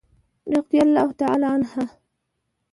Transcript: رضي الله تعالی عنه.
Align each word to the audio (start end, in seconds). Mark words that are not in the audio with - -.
رضي 0.57 0.79
الله 0.85 1.07
تعالی 1.19 1.45
عنه. 1.53 1.69